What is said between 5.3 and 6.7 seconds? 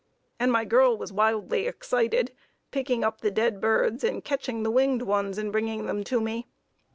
and bringing them to me.